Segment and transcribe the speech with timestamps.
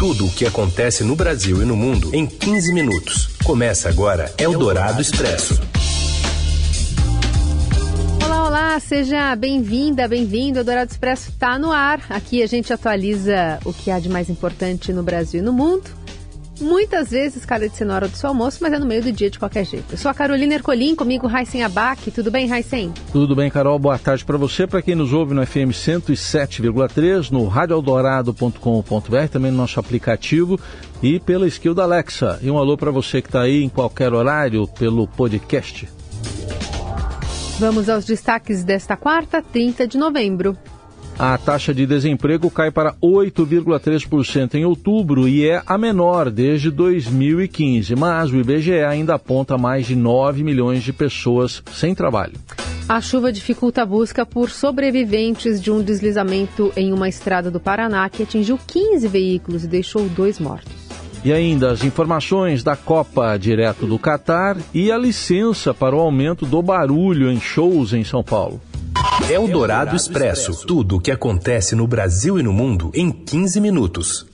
[0.00, 3.36] Tudo o que acontece no Brasil e no mundo em 15 minutos.
[3.44, 5.60] Começa agora Eldorado Expresso.
[8.24, 10.60] Olá, olá, seja bem-vinda, bem-vindo.
[10.60, 12.02] O Dourado Expresso está no ar.
[12.08, 15.99] Aqui a gente atualiza o que há de mais importante no Brasil e no mundo
[16.60, 19.12] muitas vezes cara de ser na hora do seu almoço, mas é no meio do
[19.12, 19.86] dia de qualquer jeito.
[19.92, 22.10] Eu sou a Carolina Ercolim, comigo Raicen Abac.
[22.10, 22.92] Tudo bem, Raicen?
[23.12, 23.78] Tudo bem, Carol.
[23.78, 29.56] Boa tarde para você, para quem nos ouve no FM 107,3, no radioeldorado.com.br, também no
[29.56, 30.60] nosso aplicativo
[31.02, 32.38] e pela skill da Alexa.
[32.42, 35.88] E um alô para você que está aí em qualquer horário pelo podcast.
[37.58, 40.56] Vamos aos destaques desta quarta, 30 de novembro.
[41.18, 47.94] A taxa de desemprego cai para 8,3% em outubro e é a menor desde 2015,
[47.94, 52.34] mas o IBGE ainda aponta mais de 9 milhões de pessoas sem trabalho.
[52.88, 58.08] A chuva dificulta a busca por sobreviventes de um deslizamento em uma estrada do Paraná
[58.08, 60.72] que atingiu 15 veículos e deixou dois mortos.
[61.24, 66.46] E ainda as informações da Copa direto do Catar e a licença para o aumento
[66.46, 68.60] do barulho em shows em São Paulo.
[69.28, 70.66] Eldorado Expresso.
[70.66, 74.26] Tudo o que acontece no Brasil e no mundo em 15 minutos.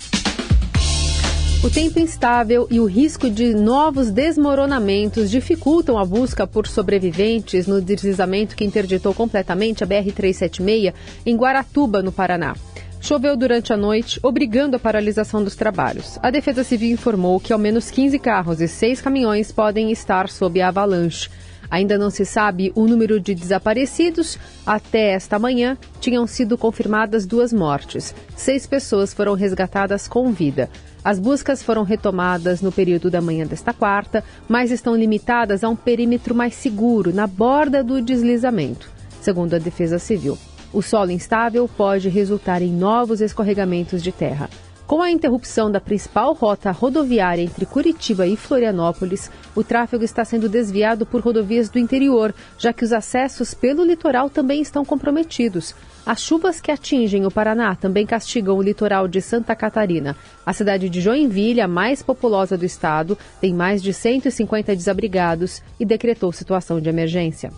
[1.64, 7.80] O tempo instável e o risco de novos desmoronamentos dificultam a busca por sobreviventes no
[7.80, 12.54] deslizamento que interditou completamente a BR-376 em Guaratuba, no Paraná.
[13.00, 16.18] Choveu durante a noite, obrigando a paralisação dos trabalhos.
[16.22, 20.60] A Defesa Civil informou que ao menos 15 carros e 6 caminhões podem estar sob
[20.60, 21.28] a avalanche.
[21.70, 24.38] Ainda não se sabe o número de desaparecidos.
[24.64, 28.14] Até esta manhã, tinham sido confirmadas duas mortes.
[28.36, 30.70] Seis pessoas foram resgatadas com vida.
[31.04, 35.76] As buscas foram retomadas no período da manhã desta quarta, mas estão limitadas a um
[35.76, 40.36] perímetro mais seguro, na borda do deslizamento, segundo a Defesa Civil.
[40.72, 44.50] O solo instável pode resultar em novos escorregamentos de terra.
[44.86, 50.48] Com a interrupção da principal rota rodoviária entre Curitiba e Florianópolis, o tráfego está sendo
[50.48, 55.74] desviado por rodovias do interior, já que os acessos pelo litoral também estão comprometidos.
[56.06, 60.16] As chuvas que atingem o Paraná também castigam o litoral de Santa Catarina.
[60.44, 65.84] A cidade de Joinville, a mais populosa do estado, tem mais de 150 desabrigados e
[65.84, 67.50] decretou situação de emergência.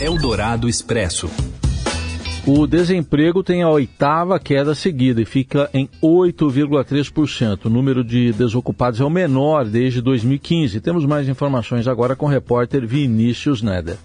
[0.00, 1.30] Eldorado Expresso.
[2.48, 7.64] O desemprego tem a oitava queda seguida e fica em 8,3%.
[7.64, 10.80] O número de desocupados é o menor desde 2015.
[10.80, 13.96] Temos mais informações agora com o repórter Vinícius Neder.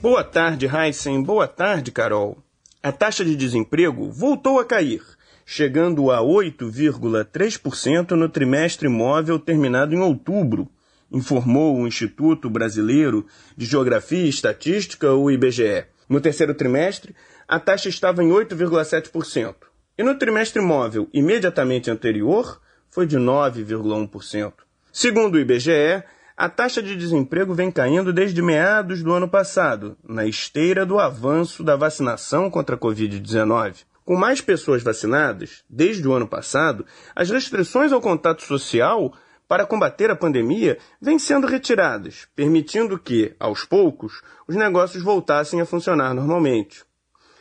[0.00, 1.22] Boa tarde, Heisen.
[1.22, 2.38] Boa tarde, Carol.
[2.82, 5.02] A taxa de desemprego voltou a cair,
[5.44, 10.66] chegando a 8,3% no trimestre móvel terminado em outubro,
[11.12, 15.84] informou o Instituto Brasileiro de Geografia e Estatística, o IBGE.
[16.08, 17.14] No terceiro trimestre,
[17.50, 19.56] a taxa estava em 8,7%.
[19.98, 24.52] E no trimestre móvel imediatamente anterior, foi de 9,1%.
[24.92, 26.04] Segundo o IBGE,
[26.36, 31.64] a taxa de desemprego vem caindo desde meados do ano passado, na esteira do avanço
[31.64, 33.78] da vacinação contra a Covid-19.
[34.04, 36.86] Com mais pessoas vacinadas, desde o ano passado,
[37.16, 39.12] as restrições ao contato social
[39.48, 45.66] para combater a pandemia vêm sendo retiradas, permitindo que, aos poucos, os negócios voltassem a
[45.66, 46.88] funcionar normalmente.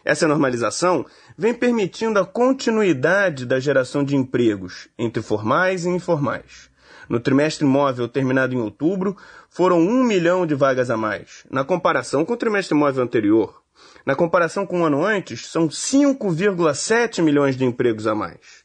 [0.03, 1.05] Essa normalização
[1.37, 6.69] vem permitindo a continuidade da geração de empregos entre formais e informais.
[7.09, 9.17] No trimestre móvel terminado em outubro,
[9.49, 13.61] foram um milhão de vagas a mais, na comparação com o trimestre móvel anterior.
[14.05, 18.63] Na comparação com o ano antes, são 5,7 milhões de empregos a mais.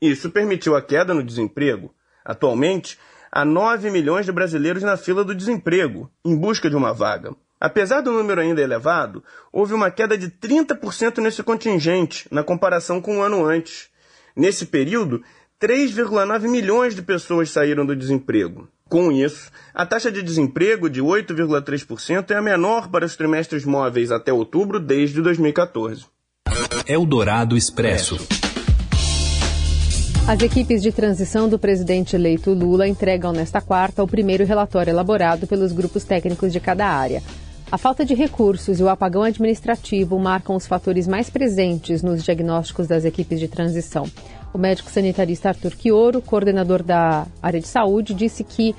[0.00, 1.94] Isso permitiu a queda no desemprego.
[2.24, 2.98] Atualmente,
[3.30, 7.34] há 9 milhões de brasileiros na fila do desemprego, em busca de uma vaga.
[7.64, 13.16] Apesar do número ainda elevado, houve uma queda de 30% nesse contingente, na comparação com
[13.16, 13.88] o um ano antes.
[14.36, 15.22] Nesse período,
[15.58, 18.68] 3,9 milhões de pessoas saíram do desemprego.
[18.86, 24.12] Com isso, a taxa de desemprego de 8,3% é a menor para os trimestres móveis
[24.12, 26.04] até outubro desde 2014.
[26.86, 28.18] Eldorado Expresso.
[30.28, 35.46] As equipes de transição do presidente eleito Lula entregam nesta quarta o primeiro relatório elaborado
[35.46, 37.22] pelos grupos técnicos de cada área.
[37.72, 42.86] A falta de recursos e o apagão administrativo marcam os fatores mais presentes nos diagnósticos
[42.86, 44.06] das equipes de transição.
[44.52, 48.74] O médico sanitarista Arthur Quioro, coordenador da área de saúde, disse que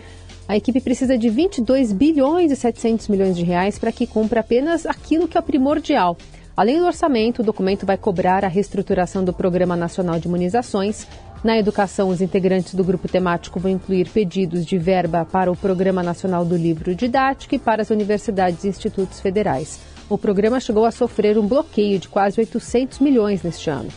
[0.47, 4.85] a equipe precisa de 22 bilhões e 700 milhões de reais para que cumpra apenas
[4.85, 6.15] aquilo que é primordial.
[6.55, 11.05] Além do orçamento, o documento vai cobrar a reestruturação do Programa Nacional de Imunizações,
[11.45, 16.01] na educação, os integrantes do grupo temático vão incluir pedidos de verba para o Programa
[16.01, 19.79] Nacional do Livro Didático e para as universidades e institutos federais.
[20.09, 23.89] O programa chegou a sofrer um bloqueio de quase 800 milhões neste ano.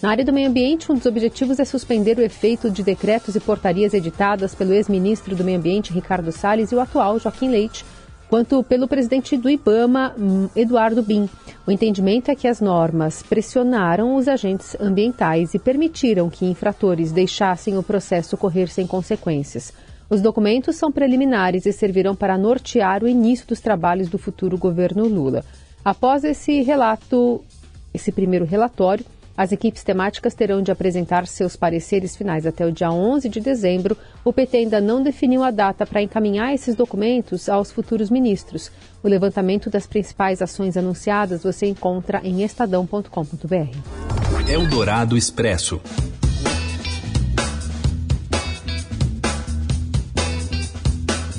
[0.00, 3.40] Na área do meio ambiente, um dos objetivos é suspender o efeito de decretos e
[3.40, 7.84] portarias editadas pelo ex-ministro do Meio Ambiente, Ricardo Salles, e o atual Joaquim Leite,
[8.32, 11.28] quanto pelo presidente do IBAMA, hum, Eduardo Bin.
[11.66, 17.76] O entendimento é que as normas pressionaram os agentes ambientais e permitiram que infratores deixassem
[17.76, 19.70] o processo correr sem consequências.
[20.08, 25.06] Os documentos são preliminares e servirão para nortear o início dos trabalhos do futuro governo
[25.06, 25.44] Lula.
[25.84, 27.44] Após esse relato,
[27.92, 29.04] esse primeiro relatório,
[29.36, 33.96] as equipes temáticas terão de apresentar seus pareceres finais até o dia 11 de dezembro.
[34.24, 38.70] O PT ainda não definiu a data para encaminhar esses documentos aos futuros ministros.
[39.02, 44.48] O levantamento das principais ações anunciadas você encontra em estadão.com.br.
[44.48, 45.80] Eldorado Expresso.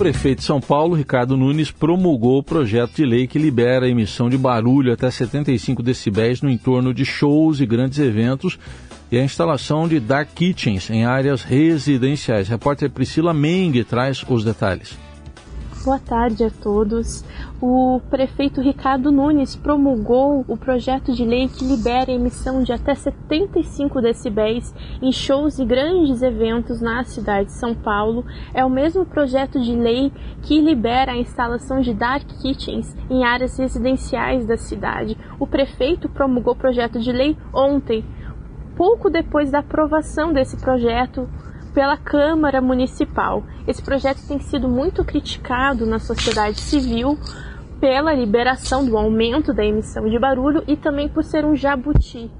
[0.03, 4.29] Prefeito de São Paulo, Ricardo Nunes, promulgou o projeto de lei que libera a emissão
[4.29, 8.59] de barulho até 75 decibéis no entorno de shows e grandes eventos
[9.09, 12.49] e a instalação de dark kitchens em áreas residenciais.
[12.49, 14.99] A repórter Priscila Meng traz os detalhes.
[15.83, 17.25] Boa tarde a todos.
[17.61, 22.95] O prefeito Ricardo Nunes promulgou o projeto de lei que libera a emissão de até
[22.95, 28.25] 75 decibéis em shows e grandes eventos na cidade de São Paulo.
[28.53, 30.09] É o mesmo projeto de lei
[30.43, 35.17] que libera a instalação de dark kitchens em áreas residenciais da cidade.
[35.37, 38.05] O prefeito promulgou o projeto de lei ontem,
[38.77, 41.27] pouco depois da aprovação desse projeto
[41.73, 43.43] pela Câmara Municipal.
[43.67, 47.17] Esse projeto tem sido muito criticado na sociedade civil
[47.79, 52.31] pela liberação do aumento da emissão de barulho e também por ser um jabuti,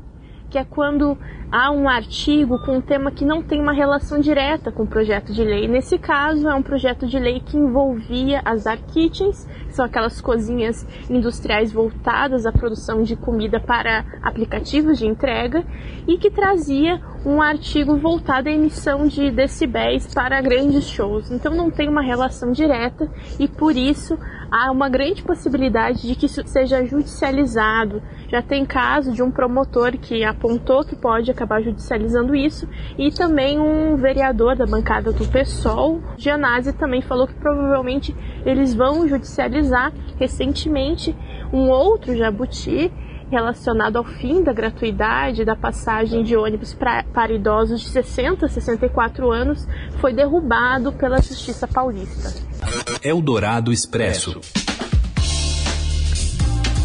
[0.50, 1.18] que é quando
[1.54, 5.32] há um artigo com um tema que não tem uma relação direta com o projeto
[5.32, 5.68] de lei.
[5.68, 10.20] Nesse caso, é um projeto de lei que envolvia as dark kitchens, que são aquelas
[10.20, 15.64] cozinhas industriais voltadas à produção de comida para aplicativos de entrega,
[16.08, 21.30] e que trazia um artigo voltado à emissão de decibéis para grandes shows.
[21.30, 23.08] Então não tem uma relação direta
[23.40, 24.18] e por isso
[24.52, 28.02] há uma grande possibilidade de que isso seja judicializado.
[28.28, 32.68] Já tem caso de um promotor que apontou que pode acabar judicializando isso
[32.98, 39.07] e também um vereador da bancada do PSOL, Gianazzi, também falou que provavelmente eles vão
[39.07, 41.16] judicializar recentemente
[41.51, 42.92] um outro jabuti
[43.30, 48.50] relacionado ao fim da gratuidade da passagem de ônibus pra, para idosos de 60 a
[48.50, 49.68] 64 anos
[50.00, 52.34] foi derrubado pela Justiça Paulista.
[53.04, 54.39] Eldorado Expresso.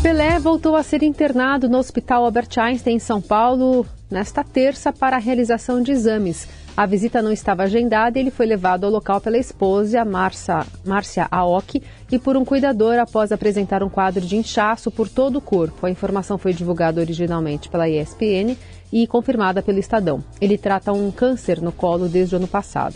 [0.03, 5.17] Pelé voltou a ser internado no Hospital Albert Einstein em São Paulo nesta terça para
[5.17, 6.49] a realização de exames.
[6.77, 11.83] A visita não estava agendada e ele foi levado ao local pela esposa, Márcia Aoki,
[12.11, 15.87] e por um cuidador após apresentar um quadro de inchaço por todo o corpo.
[15.87, 18.57] A informação foi divulgada originalmente pela ESPN
[18.93, 20.23] e confirmada pelo Estadão.
[20.41, 22.95] Ele trata um câncer no colo desde o ano passado.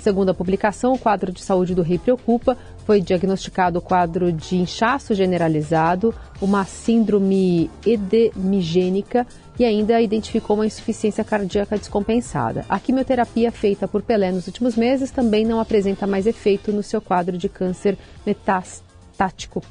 [0.00, 2.58] Segundo a publicação, o quadro de saúde do rei preocupa.
[2.84, 9.26] Foi diagnosticado o quadro de inchaço generalizado, uma síndrome edemigênica
[9.58, 12.64] e ainda identificou uma insuficiência cardíaca descompensada.
[12.68, 17.00] A quimioterapia feita por Pelé nos últimos meses também não apresenta mais efeito no seu
[17.00, 17.96] quadro de câncer
[18.26, 19.62] metastático.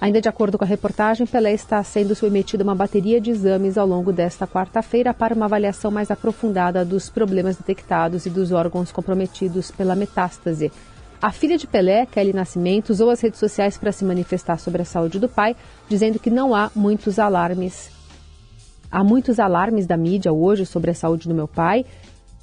[0.00, 3.78] Ainda de acordo com a reportagem, Pelé está sendo submetido a uma bateria de exames
[3.78, 8.90] ao longo desta quarta-feira para uma avaliação mais aprofundada dos problemas detectados e dos órgãos
[8.90, 10.72] comprometidos pela metástase.
[11.22, 14.84] A filha de Pelé, Kelly Nascimento, usou as redes sociais para se manifestar sobre a
[14.84, 15.54] saúde do pai,
[15.88, 18.01] dizendo que não há muitos alarmes.
[18.92, 21.84] Há muitos alarmes da mídia hoje sobre a saúde do meu pai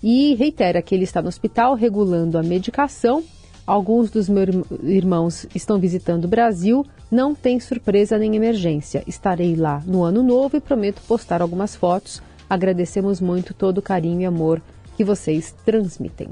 [0.03, 3.23] e reitera que ele está no hospital regulando a medicação
[3.69, 4.49] Alguns dos meus
[4.81, 6.83] irmãos estão visitando o Brasil.
[7.11, 9.03] Não tem surpresa nem emergência.
[9.05, 12.19] Estarei lá no ano novo e prometo postar algumas fotos.
[12.49, 14.59] Agradecemos muito todo o carinho e amor
[14.97, 16.29] que vocês transmitem.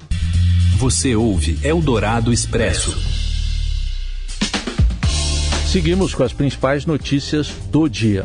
[0.79, 2.97] Você ouve Eldorado Expresso.
[5.67, 8.23] Seguimos com as principais notícias do dia.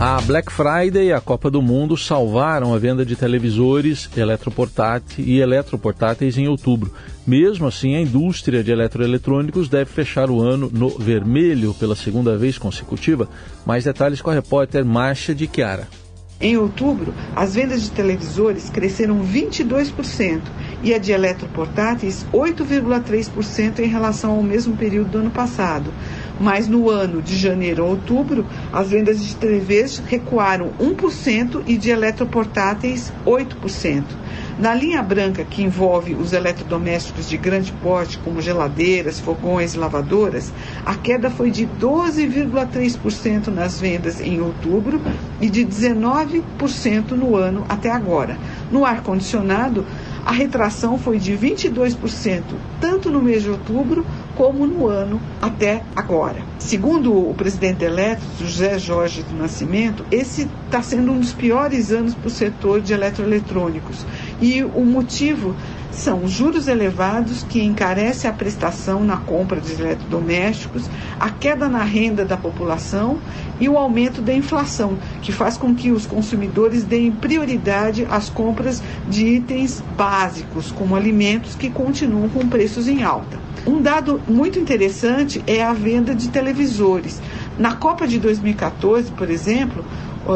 [0.00, 5.40] A Black Friday e a Copa do Mundo salvaram a venda de televisores eletroportáteis e
[5.40, 6.90] eletroportáteis em outubro.
[7.26, 12.56] Mesmo assim, a indústria de eletroeletrônicos deve fechar o ano no vermelho pela segunda vez
[12.56, 13.28] consecutiva.
[13.66, 15.86] Mais detalhes com a repórter Marcia de Chiara.
[16.40, 20.40] Em outubro, as vendas de televisores cresceram 22%
[20.82, 25.92] e a de eletroportáteis 8,3% em relação ao mesmo período do ano passado.
[26.40, 31.90] Mas no ano de janeiro a outubro, as vendas de TVs recuaram 1% e de
[31.90, 34.04] eletroportáteis 8%.
[34.58, 40.52] Na linha branca, que envolve os eletrodomésticos de grande porte, como geladeiras, fogões e lavadoras,
[40.84, 45.00] a queda foi de 12,3% nas vendas em outubro
[45.40, 48.38] e de 19% no ano até agora.
[48.70, 49.84] No ar-condicionado,
[50.24, 52.42] a retração foi de 22%,
[52.80, 54.04] tanto no mês de outubro
[54.36, 56.42] como no ano até agora.
[56.58, 62.14] Segundo o presidente eleito, José Jorge do Nascimento, esse está sendo um dos piores anos
[62.14, 64.06] para o setor de eletroeletrônicos.
[64.40, 65.54] E o motivo
[65.92, 71.82] são os juros elevados que encarecem a prestação na compra de eletrodomésticos, a queda na
[71.82, 73.18] renda da população
[73.58, 78.82] e o aumento da inflação, que faz com que os consumidores deem prioridade às compras
[79.08, 83.38] de itens básicos, como alimentos que continuam com preços em alta.
[83.66, 87.20] Um dado muito interessante é a venda de televisores.
[87.58, 89.84] Na Copa de 2014, por exemplo,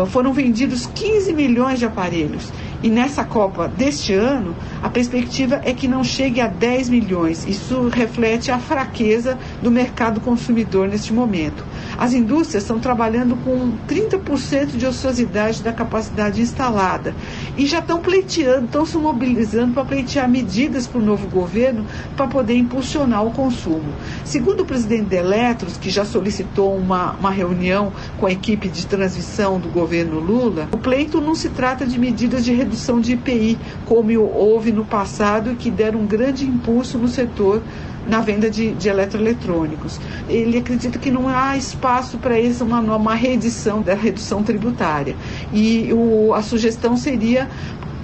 [0.09, 2.53] foram vendidos 15 milhões de aparelhos
[2.85, 7.47] e nessa Copa deste ano, a perspectiva é que não chegue a 10 milhões.
[7.49, 11.65] Isso reflete a fraqueza do mercado consumidor neste momento.
[11.97, 17.15] As indústrias estão trabalhando com 30% de ociosidade da capacidade instalada
[17.57, 22.27] e já estão pleiteando, estão se mobilizando para pleitear medidas para o novo governo para
[22.27, 23.93] poder impulsionar o consumo.
[24.25, 28.87] Segundo o presidente da Eletros, que já solicitou uma, uma reunião com a equipe de
[28.87, 33.59] transição do governo Lula, o pleito não se trata de medidas de redução de IPI,
[33.87, 37.63] como houve no passado e que deram um grande impulso no setor
[38.07, 40.01] na venda de, de eletroeletrônicos.
[40.29, 45.17] Ele acredita que não há espaço para isso, uma, uma reedição da redução tributária.
[45.53, 47.49] E o, a sugestão seria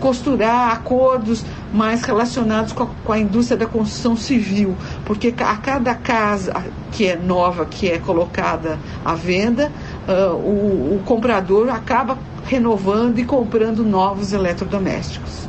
[0.01, 5.95] costurar acordos mais relacionados com a, com a, indústria da construção civil, porque a cada
[5.95, 9.71] casa que é nova, que é colocada à venda,
[10.09, 15.49] uh, o, o comprador acaba renovando e comprando novos eletrodomésticos.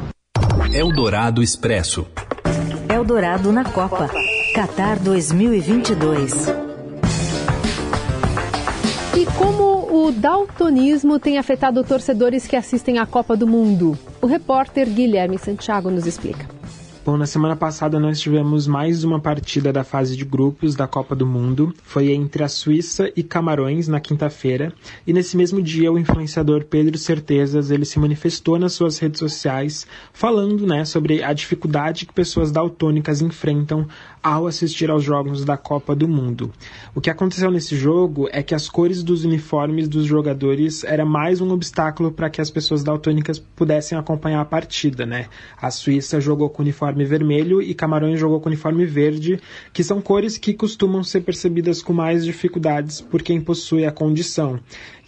[0.74, 2.06] Eldorado Expresso.
[2.88, 4.10] Eldorado na Copa.
[4.54, 6.48] Qatar 2022.
[9.18, 13.98] E como o daltonismo tem afetado torcedores que assistem à Copa do Mundo?
[14.22, 16.46] O repórter Guilherme Santiago nos explica.
[17.04, 21.16] Bom, na semana passada nós tivemos mais uma partida da fase de grupos da Copa
[21.16, 21.74] do Mundo.
[21.82, 24.72] Foi entre a Suíça e Camarões na quinta-feira.
[25.08, 29.88] E nesse mesmo dia o influenciador Pedro Certezas ele se manifestou nas suas redes sociais
[30.14, 33.88] falando, né, sobre a dificuldade que pessoas daltônicas enfrentam
[34.22, 36.52] ao assistir aos jogos da Copa do Mundo.
[36.94, 41.42] O que aconteceu nesse jogo é que as cores dos uniformes dos jogadores era mais
[41.42, 45.28] um obstáculo para que as pessoas daltônicas pudessem acompanhar a partida, né?
[45.60, 49.40] A Suíça jogou com uniforme vermelho e Camarões jogou com uniforme verde,
[49.74, 54.60] que são cores que costumam ser percebidas com mais dificuldades por quem possui a condição.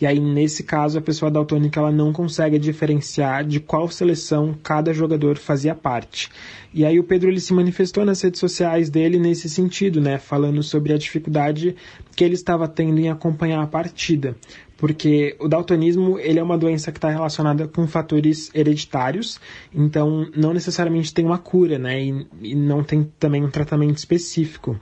[0.01, 4.93] E aí, nesse caso, a pessoa daltônica ela não consegue diferenciar de qual seleção cada
[4.93, 6.29] jogador fazia parte.
[6.73, 10.63] E aí o Pedro ele se manifestou nas redes sociais dele nesse sentido, né, falando
[10.63, 11.75] sobre a dificuldade
[12.15, 14.35] que ele estava tendo em acompanhar a partida,
[14.83, 19.39] porque o daltonismo ele é uma doença que está relacionada com fatores hereditários,
[19.73, 24.77] então não necessariamente tem uma cura, né, e, e não tem também um tratamento específico.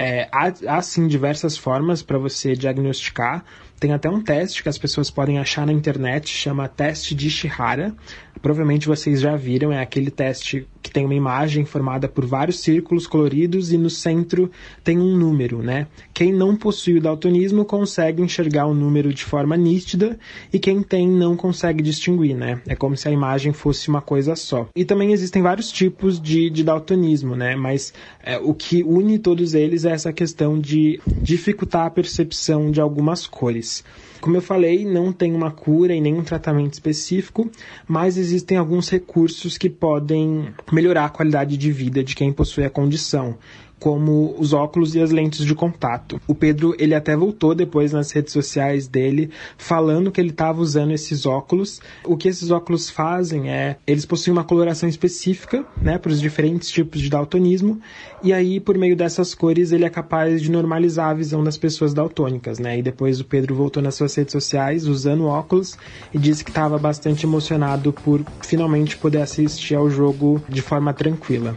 [0.00, 3.44] É, há, há sim diversas formas para você diagnosticar.
[3.80, 7.92] Tem até um teste que as pessoas podem achar na internet, chama teste de Shihara.
[8.40, 13.08] Provavelmente vocês já viram, é aquele teste que tem uma imagem formada por vários círculos
[13.08, 14.50] coloridos e no centro
[14.84, 15.88] tem um número, né?
[16.14, 20.18] Quem não possui o daltonismo consegue enxergar o número de forma nítida
[20.52, 22.60] e quem tem não consegue distinguir, né?
[22.66, 24.68] É como se a imagem fosse uma coisa só.
[24.74, 27.56] E também existem vários tipos de, de daltonismo, né?
[27.56, 27.92] Mas
[28.22, 33.26] é, o que une todos eles é essa questão de dificultar a percepção de algumas
[33.26, 33.84] cores.
[34.20, 37.48] Como eu falei, não tem uma cura e nenhum tratamento específico,
[37.86, 42.70] mas existem alguns recursos que podem melhorar a qualidade de vida de quem possui a
[42.70, 43.38] condição
[43.78, 46.20] como os óculos e as lentes de contato.
[46.26, 50.92] O Pedro, ele até voltou depois nas redes sociais dele falando que ele estava usando
[50.92, 51.80] esses óculos.
[52.04, 56.70] O que esses óculos fazem é, eles possuem uma coloração específica, né, para os diferentes
[56.70, 57.80] tipos de daltonismo,
[58.22, 61.94] e aí por meio dessas cores ele é capaz de normalizar a visão das pessoas
[61.94, 62.78] daltônicas, né?
[62.78, 65.76] E depois o Pedro voltou nas suas redes sociais usando óculos
[66.12, 71.56] e disse que estava bastante emocionado por finalmente poder assistir ao jogo de forma tranquila.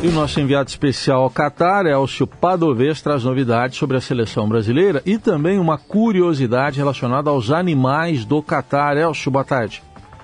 [0.00, 5.02] E o nosso enviado especial ao Catar, Elcio Padovez, traz novidades sobre a seleção brasileira
[5.04, 8.96] e também uma curiosidade relacionada aos animais do Catar.
[8.96, 9.82] Elcio, boa tarde.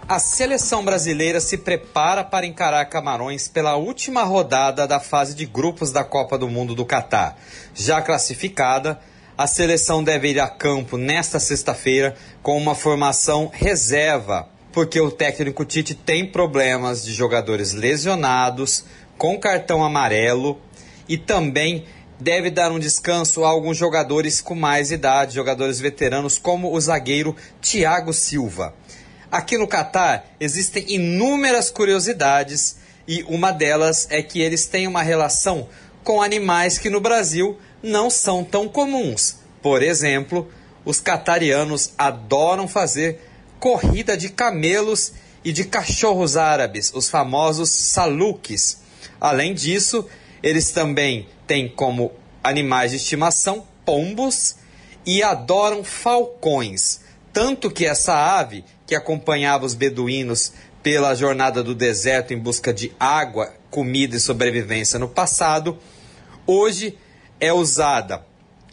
[0.09, 5.91] A seleção brasileira se prepara para encarar Camarões pela última rodada da fase de grupos
[5.91, 7.37] da Copa do Mundo do Catar.
[7.75, 9.01] Já classificada,
[9.37, 12.15] a seleção deve ir a campo nesta sexta-feira
[12.45, 18.85] com uma formação reserva porque o técnico Tite tem problemas de jogadores lesionados,
[19.19, 20.61] com cartão amarelo
[21.09, 21.85] e também
[22.19, 27.37] deve dar um descanso a alguns jogadores com mais idade, jogadores veteranos, como o zagueiro
[27.61, 28.75] Thiago Silva.
[29.31, 35.69] Aqui no Catar existem inúmeras curiosidades e uma delas é que eles têm uma relação
[36.03, 39.37] com animais que no Brasil não são tão comuns.
[39.61, 40.49] Por exemplo,
[40.85, 43.21] os catarianos adoram fazer
[43.59, 45.13] corrida de camelos
[45.45, 48.84] e de cachorros árabes, os famosos saluques.
[49.25, 50.07] Além disso,
[50.43, 52.13] eles também têm como
[52.43, 54.57] animais de estimação pombos
[55.07, 57.01] e adoram falcões.
[57.33, 60.53] Tanto que essa ave, que acompanhava os beduínos
[60.83, 65.79] pela jornada do deserto em busca de água, comida e sobrevivência no passado,
[66.47, 66.99] hoje
[67.41, 68.27] é usada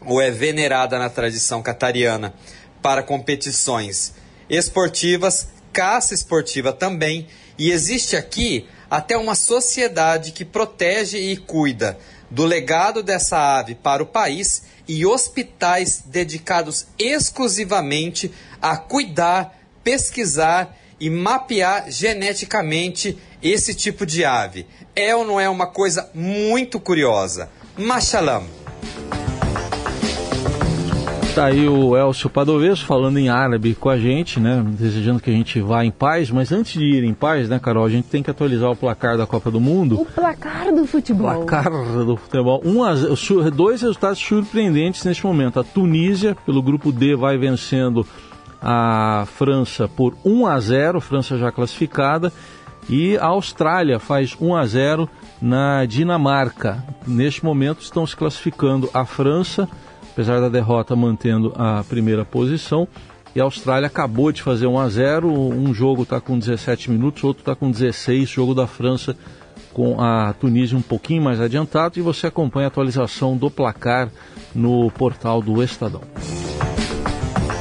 [0.06, 2.34] ou é venerada na tradição catariana
[2.82, 4.16] para competições
[4.50, 11.98] esportivas, caça esportiva também, e existe aqui até uma sociedade que protege e cuida
[12.30, 18.30] do legado dessa ave para o país e hospitais dedicados exclusivamente
[18.62, 24.68] a cuidar, pesquisar e mapear geneticamente esse tipo de ave.
[24.94, 27.50] É ou não é uma coisa muito curiosa?
[27.78, 28.61] Mashallah.
[31.34, 34.62] Tá aí o Elcio Padoveso falando em árabe com a gente, né?
[34.68, 37.86] Desejando que a gente vá em paz, mas antes de ir em paz, né, Carol,
[37.86, 40.02] a gente tem que atualizar o placar da Copa do Mundo.
[40.02, 41.46] O placar do futebol.
[41.46, 42.62] Placar do futebol.
[42.66, 42.94] Um a,
[43.50, 45.58] dois resultados surpreendentes neste momento.
[45.58, 48.06] A Tunísia, pelo grupo D, vai vencendo
[48.62, 52.32] a França por 1 a 0, França já classificada,
[52.90, 55.10] e a Austrália faz 1 a 0
[55.42, 56.84] na Dinamarca.
[57.08, 59.70] Neste momento estão se classificando a França
[60.12, 62.88] apesar da derrota mantendo a primeira posição.
[63.34, 67.24] E a Austrália acabou de fazer 1 a 0 um jogo está com 17 minutos,
[67.24, 69.16] outro está com 16, jogo da França
[69.74, 74.10] com a Tunísia um pouquinho mais adiantado e você acompanha a atualização do placar
[74.54, 76.02] no portal do Estadão.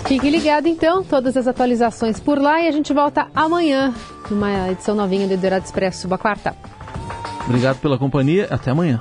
[0.06, 3.94] Fique ligado então, todas as atualizações por lá e a gente volta amanhã
[4.28, 6.56] numa edição novinha do Eldorado Expresso, boa quarta.
[7.46, 9.00] Obrigado pela companhia, até amanhã.